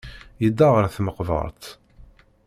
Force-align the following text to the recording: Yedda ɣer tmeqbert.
Yedda 0.43 0.67
ɣer 0.73 0.85
tmeqbert. 0.95 1.63